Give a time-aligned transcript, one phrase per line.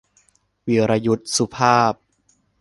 [0.67, 1.93] วีรยุทธ สุภาพ